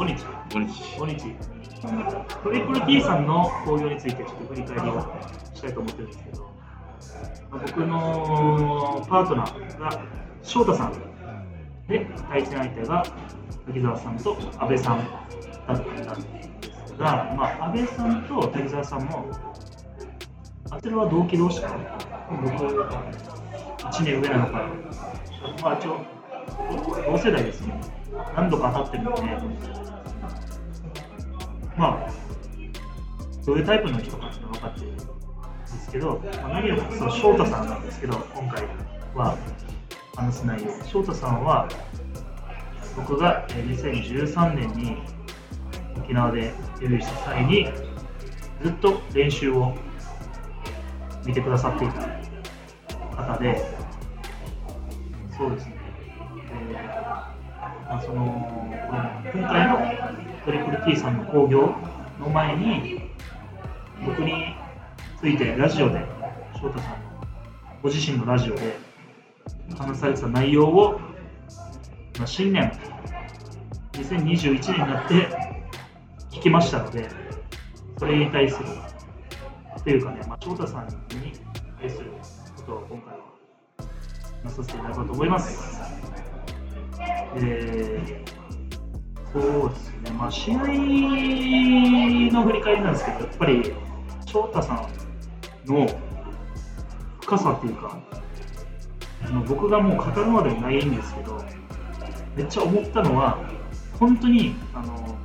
[0.00, 0.24] 5日。
[0.48, 0.72] 5日。
[0.98, 1.36] 5日。
[2.42, 5.00] トリプル T さんの興行についてちょっと振り返りを
[5.54, 6.50] したいと思ってるんですけど、
[7.50, 10.02] まあ僕のパートナーが
[10.42, 10.92] 翔太さん
[11.86, 13.04] で、対戦相手が
[13.66, 15.06] 滝沢さんと阿部さんだっ
[15.66, 16.04] たんで
[16.86, 19.26] すが、まあ、阿部さんと滝沢さんも、
[20.70, 21.76] あちらは同期同士かな。
[22.30, 22.48] 僕、
[23.84, 24.58] 1年上なのかな。
[25.62, 26.00] まあ、一応、
[27.06, 27.80] 同世代ですね。
[28.36, 29.79] 何度か当たってるんで、
[31.80, 32.10] まあ、
[33.46, 35.02] どういうタイプの人かっていうのが分かってるんで
[35.80, 38.64] すけど、まあ、何よりもその翔太さんなんですけど、今回
[39.14, 39.38] は
[40.14, 40.84] 話す内容。
[40.84, 41.66] 翔太さんは、
[42.96, 44.98] 僕が2013年に
[45.96, 47.66] 沖縄でデビューした際に、
[48.62, 49.74] ずっと練習を
[51.24, 53.64] 見てくださっていた方で、
[55.34, 55.74] そうですね、
[56.52, 58.22] えーまあ、その
[59.32, 61.74] 今回のトリプル T さんの興行
[62.18, 63.10] の前に、
[64.06, 64.54] 僕に
[65.20, 66.02] ついてラジオで、
[66.54, 66.96] 翔太さんの
[67.82, 68.78] ご自身のラジオで
[69.76, 70.98] 話されてた内容を、
[72.18, 72.72] まあ、新年、
[73.92, 75.14] 2021年になって
[76.30, 77.06] 聞きましたので、
[77.98, 78.68] それに対する、
[79.84, 81.32] というかね、まあ、翔太さんに
[81.78, 82.12] 対する
[82.56, 83.24] ことを今回は
[84.42, 85.80] 話させていただこうと思います。
[87.36, 88.39] えー
[89.32, 93.72] そうですね、まあ、試合の振り返りなんですけど、やっぱり
[94.26, 95.86] 翔太さんの
[97.20, 97.96] 深さっていうか、
[99.24, 101.44] あの僕がもう語るまでもないんですけど、
[102.34, 103.38] めっちゃ思ったのは、
[104.00, 105.16] 本当に、あの、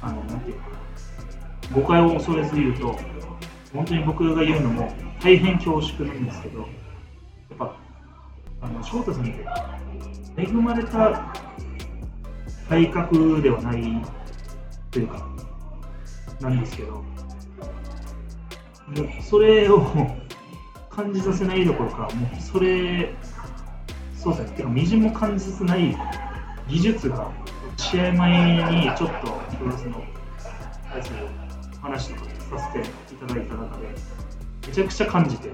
[0.00, 0.68] あのなんていうか、
[1.74, 2.98] 誤解を恐れず言うと、
[3.74, 4.90] 本当に僕が言うのも
[5.20, 6.68] 大変恐縮なんですけど、やっ
[7.58, 7.76] ぱ、
[8.62, 9.44] あの翔太さんって、
[10.38, 11.45] 恵まれた
[12.68, 13.82] 体格ではない
[14.90, 15.26] というか、
[16.40, 17.04] なんですけど、もう
[19.22, 19.80] それを
[20.90, 23.14] 感じさせないどころか、もうそれ、
[24.14, 25.96] そうですね、てか、みじんも感じさせない
[26.68, 27.30] 技術が、
[27.76, 30.02] 試合前にちょっとプロレスの
[30.90, 31.16] 対する
[31.82, 33.88] 話とかさせていただいた中で、
[34.66, 35.52] めちゃくちゃ感じて、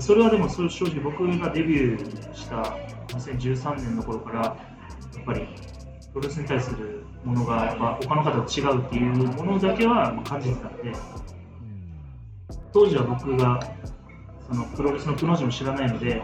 [0.00, 2.76] それはでも正直僕がデビューした
[3.16, 4.56] 2013年の頃から、や
[5.20, 5.48] っぱり
[6.18, 10.92] プロレスに対するものがやっぱ他の方と違うっていうものだけはまあ感じてたんで、
[12.72, 13.60] 当時は僕が
[14.48, 16.20] そのプロレスのプロジも知らないので、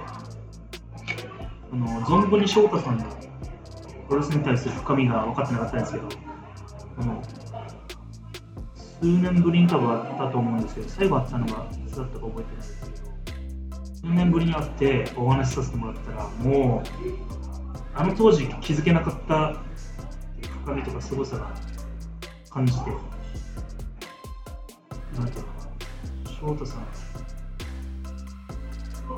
[1.72, 3.04] あの存分に翔太さんの
[4.08, 6.08] プロレスに対する深みが分かってなかったんですけど、
[6.98, 7.22] あの
[9.00, 12.56] 数年ぶりに多分あったと思うんですけど、最後会ったのがいつだったか覚えてない。
[12.56, 16.88] ですけど、数年ぶりに会ってお話しさせてもらったら、もう、
[17.96, 19.54] あの当時気づけなかった
[20.64, 21.54] 深みとか凄さが
[22.48, 22.78] 感じて、
[25.18, 25.58] なんていうのか
[26.24, 26.86] な、翔太さん、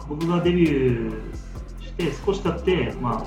[0.08, 3.24] 僕がデビューして少し経って、ま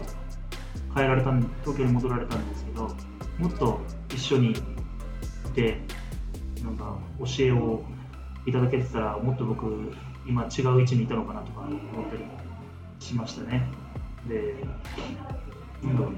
[0.94, 2.90] あ、帰られたん東京に戻られたんですけど、
[3.38, 3.80] もっと
[4.14, 4.56] 一緒にい
[5.54, 5.82] て、
[6.62, 7.84] なんか教えを
[8.46, 9.94] いただけてたら、もっと僕、
[10.28, 12.38] 今違う位置にいたのかなとか思ったりも
[13.00, 13.66] しましたね。
[14.28, 14.56] で、
[15.84, 16.18] なんだろうな、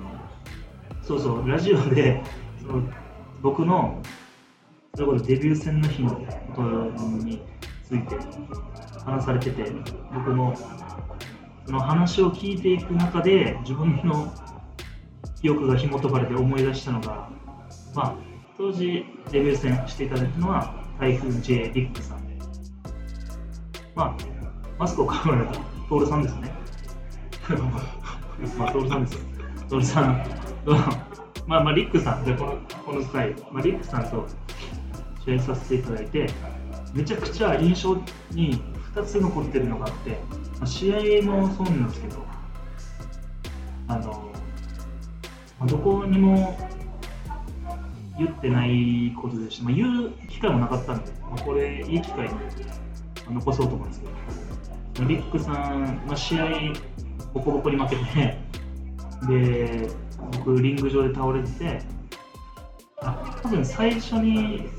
[1.01, 2.23] そうそう、ラジオで、
[2.61, 2.83] その
[3.41, 4.01] 僕の、
[4.95, 6.15] それこそデビュー戦の日の
[6.55, 7.41] ことに
[7.83, 8.15] ついて
[9.03, 9.71] 話されてて、
[10.13, 10.55] 僕の
[11.65, 14.33] その話を聞いていく中で、自分の
[15.41, 17.29] 記憶が紐解かれて思い出したのが、
[17.95, 18.15] まあ、
[18.57, 22.37] 当時デビュー戦していただいたのは、台風 J リックさんで、
[23.95, 24.17] まあ、
[24.77, 26.51] マスクをかぶられたトールさんですね。
[28.57, 29.19] まあ、トールさんですよ。
[29.69, 30.40] トールさん
[31.47, 34.27] まあ、まあ、リックさんで、このこの際、まあ、リックさんと
[35.25, 36.29] 試合させていただいて、
[36.93, 37.95] めちゃくちゃ印象
[38.31, 38.61] に
[38.95, 42.17] 2つ残ってるのがあって、まあ、試合もそうなんですけど、
[43.87, 44.31] あの、
[45.59, 46.57] まあ、どこにも
[48.17, 49.63] 言ってないことでし。
[49.63, 52.33] まあ、言う機会もなかったんで、まあ、これ、いい機会に
[53.33, 54.01] 残そうと思うんです
[54.95, 56.47] けど、リックさん、まあ、試合、
[57.33, 58.50] ボコボコに負けて、
[59.27, 59.89] で、
[60.37, 61.81] 僕、リング上で倒れてて、
[63.01, 64.69] あ多分最初に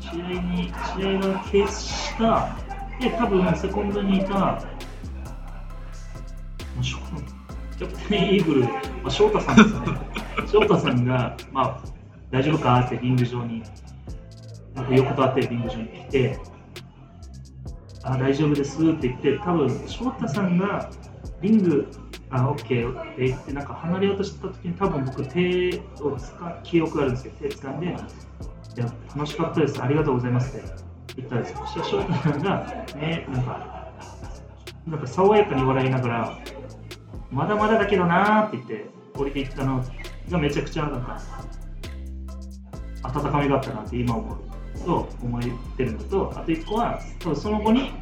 [0.00, 2.56] 試合に、試合が決した、
[3.00, 4.62] で、多分セコンドにいた、
[7.76, 8.70] キャプテンイーグル、ま
[9.06, 10.46] あ、翔太さんですね。
[10.46, 11.80] 翔太さんが、まあ、
[12.30, 13.62] 大丈夫かってリング上に、
[14.74, 16.38] なんか横たわってリング上に来て、
[18.04, 20.90] あ大丈夫ですって言って、多分翔太さんが
[21.40, 21.88] リング
[22.34, 30.68] あ、オッケーって言って、なんか離れようとしたときに、多分僕、手をつか、記憶があるんですけど、手掴んで、いや、楽しかったです、ありがとうございますって
[31.16, 31.58] 言ったんですよ。
[31.66, 33.88] そしたら翔太さんが、ね、なんか、
[34.86, 36.38] なんか爽やかに笑いながら、
[37.30, 39.84] まだまだだけどなーって言って、降りていったの
[40.28, 41.20] がめちゃくちゃなんか、
[43.02, 44.38] 温かみがあったなって今思う
[44.84, 45.42] と思っ
[45.76, 47.92] てるのと、あと1個は、多分その後に、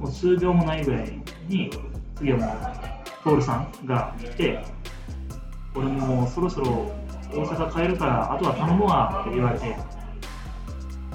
[0.00, 1.70] もう数秒もないぐらいに、
[2.22, 4.64] 次はもう、徹さんが来て、
[5.74, 6.92] 俺もそろそろ
[7.32, 9.76] 大阪帰るから、あとは頼むわって言われて、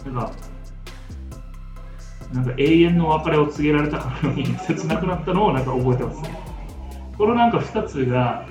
[0.05, 0.31] なんか、
[2.33, 6.29] なんか永遠の別れを告げられたかのように 切なくなったのをなんか覚えてます。
[7.17, 8.45] このなんか2つが、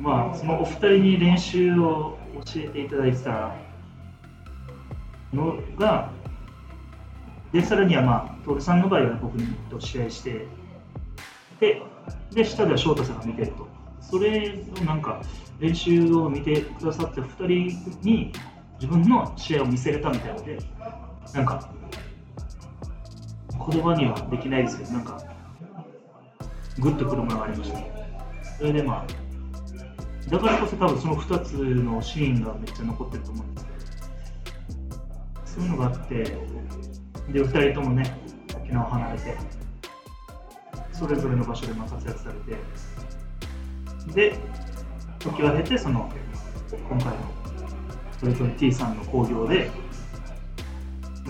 [0.00, 2.16] まあ、そのお二人に練習を
[2.46, 3.50] 教えていただいてた
[5.34, 6.10] のが、
[7.52, 9.36] で、さらにはまあ、徹さんの場合は僕
[9.68, 10.46] と試合して、
[11.60, 11.82] で、
[12.32, 13.66] で下では翔太さんが見てると。
[14.00, 15.20] それのなんか
[15.58, 18.32] 練習を見てくださって2人に
[18.80, 20.58] 自分の試合を見せれたみたいで、
[21.34, 21.70] なんか
[23.70, 25.22] 言葉にはできないですけど、なんか
[26.78, 27.78] グッとくるものがありました。
[28.56, 33.78] それでまあ、だからこそ多分その2つのシーンがめっちゃ残ってると思うんですけど、
[35.44, 36.34] そういうのがあって、で、
[37.44, 38.16] 2人ともね、
[38.56, 39.36] 沖縄離れて、
[40.98, 42.34] それぞれの場所でま活躍され
[44.12, 44.38] て、で、
[45.18, 46.10] 時は経て、その、
[46.88, 47.12] 今回の
[48.20, 49.70] トリトリ T さんの興行で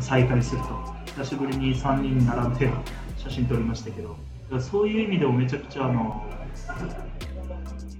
[0.01, 0.99] 再会すると。
[1.19, 2.71] 久しぶりに3人並んで
[3.17, 4.17] 写真撮りましたけど、
[4.61, 6.25] そういう意味でもめちゃくちゃあの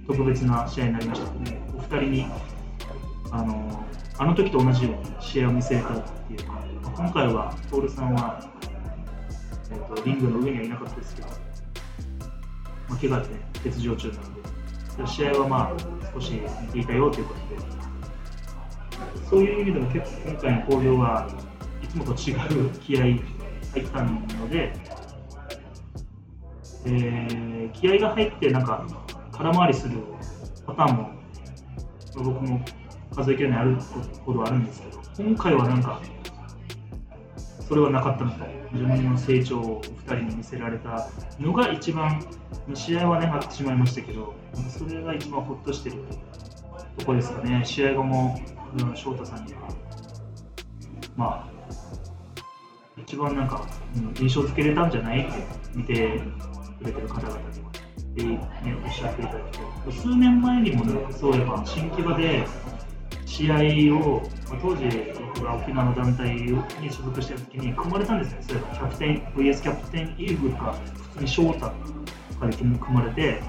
[0.07, 1.61] 特別な試合になりましたね。
[1.75, 2.25] お二人に
[3.29, 3.85] あの
[4.17, 6.63] あの時と同じように試合を見せれたっていうか、
[6.95, 8.41] 今回は徹さんは、
[9.71, 11.27] えーと、リングの上にはいなかったですけど、
[12.89, 21.29] まあ、怪我で、ね、欠場中なので、試合はまあ少し見ていたよということで、そういう意味でも結構今回の興行は
[21.81, 22.33] いつもと違
[22.65, 23.21] う気合入
[23.81, 24.73] ったので、
[26.85, 28.85] えー、気合が入ってなんか
[29.31, 29.97] 空回りする
[30.65, 31.09] パターンも
[32.15, 32.65] 僕も
[33.15, 33.77] 数えきれないある
[34.25, 34.99] ほどあるんですけど。
[35.19, 36.01] 今回はなんか
[37.69, 38.37] それはなかったのと。
[38.73, 41.07] 自分の成長を2人に見せられた
[41.39, 42.19] のが一番
[42.73, 44.33] 試合はね負ってしまいましたけど
[44.69, 45.97] それが一番ほっとしてる
[46.97, 47.63] とこですかね。
[47.63, 48.39] 試合後も、
[48.79, 49.59] うん、翔太さんには
[51.15, 51.59] まあ
[52.97, 55.37] 一番なんか、うん、印象付けれたんじゃないって
[55.75, 56.21] 見て
[56.79, 57.39] くれてる方々
[58.15, 59.43] には、ね、おっしゃっていただい。
[59.43, 62.45] て、数年前にもね、そういえば新木場で
[63.39, 64.83] 試合を、まあ、当時
[65.33, 70.75] 僕が沖縄の団体に所属してる時に組まれたんですね、そういえばキャプテン、VS キャプテンイーグルか、
[71.13, 71.59] 普通に翔太
[72.33, 73.41] とかで組まれて、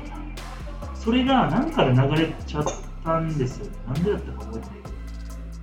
[0.95, 2.65] それが何かで流れちゃっ
[3.03, 3.67] たんですよ。
[3.89, 4.95] なんでだったか覚えてないけど。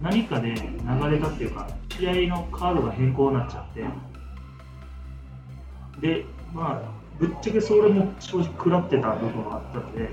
[0.01, 3.85] 何かで流れたっていうか、試合のカードが変更になっちゃって、
[6.01, 10.09] で、まあ、ぶっちゃけそれも正直食らってた部分があったので、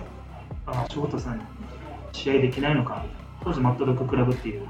[0.66, 1.44] ああ、翔太さんに
[2.12, 3.04] 試合できないのか、
[3.44, 4.66] 当時マットドッグクラブっていう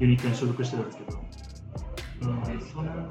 [0.00, 1.18] ユニットに所属してたんですけど、
[2.22, 3.10] うん、その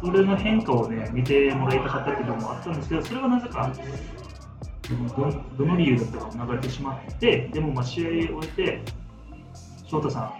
[0.00, 3.72] それの変化をね、見てもらいたかったっていうのもあったんですけど、それはなぜか、
[5.16, 8.10] どどの理由だったか流れてしまって、でもまあ試合を
[8.40, 8.82] 終えて、
[9.84, 10.32] 翔太さ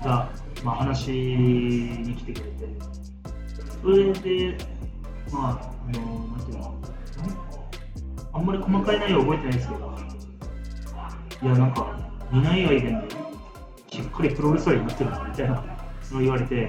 [0.00, 0.30] んが、
[0.64, 2.68] まあ、話に来てくれて、
[3.82, 4.58] それで、
[5.32, 6.74] まあ、あの、なんていうの、
[8.32, 9.98] あんまり細かい内容覚えてないですけど、
[11.40, 11.96] いや、なんか、
[12.32, 13.10] 見ない間に、
[13.90, 15.54] しっかりプロレスラーになってるみたいな
[16.10, 16.66] のを言われて、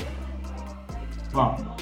[1.33, 1.77] まあ、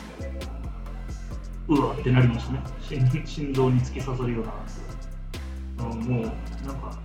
[1.68, 2.62] うわってなりましたね。
[3.26, 6.22] 心臓に突き刺さるような、もう、
[6.66, 6.98] なんか、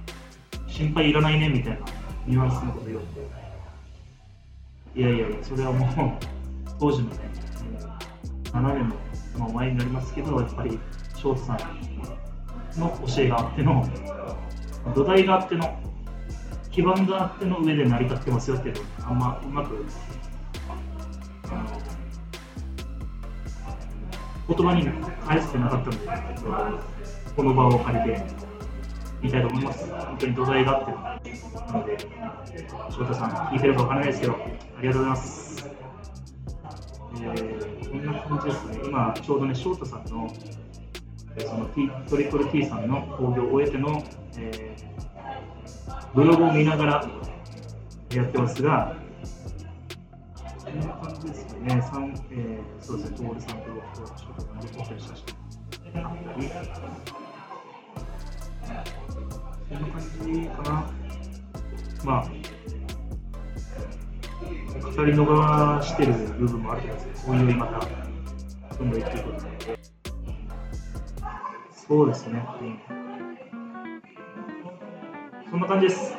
[0.68, 1.78] 心配いらないねみたいな
[2.26, 6.24] ニュアンスのこと言われて、いやいやいや、それはもう、
[6.78, 7.16] 当時のね、
[8.44, 8.92] 7年
[9.36, 10.78] の前になりますけど、やっぱり
[11.16, 13.84] 翔太さんの教えがあっての、
[14.94, 15.78] 土台があっての、
[16.70, 19.84] 基盤があっての上で成り立ってますよっていうのあんまうまく、
[24.48, 24.88] 言葉に
[25.26, 25.98] 返せてなかったので、
[27.36, 28.22] この場を借りて
[29.22, 29.90] 言いたいと思います。
[29.90, 31.32] 本当に土台があって
[31.72, 31.96] なので、
[32.90, 35.70] 翔太さん、聞いてるかわからないですけど、ありがとうございます。
[37.14, 38.80] えー、こんな感じですね。
[38.84, 40.28] 今、ちょうどね、翔太さんの、
[41.38, 44.02] その T トリプル T さんの興行を終えての、
[44.38, 47.10] えー、ブログを見ながら
[48.14, 48.96] やってますが、
[50.64, 51.68] こんな感じですよね。
[52.30, 55.42] えー、そうですね、徹さんと翔太さんで撮ってる写真。
[55.92, 56.48] り
[59.68, 60.90] そんな感じかな。
[62.04, 62.24] まあ、
[64.80, 67.80] 語り逃してる部分もあると思うんですけど、おいおいまた、
[68.76, 69.78] どんどん言っていくことで。
[71.70, 72.44] そうですね。
[72.60, 73.01] うん
[75.52, 76.14] そんな感じです。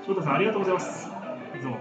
[0.00, 1.08] 翔太さん、ありがとうございます。
[1.54, 1.78] いつも。